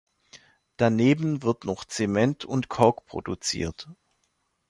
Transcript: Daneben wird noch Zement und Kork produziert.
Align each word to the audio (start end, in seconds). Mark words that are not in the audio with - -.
Daneben 0.77 1.43
wird 1.43 1.63
noch 1.63 1.85
Zement 1.85 2.43
und 2.43 2.69
Kork 2.69 3.05
produziert. 3.05 3.87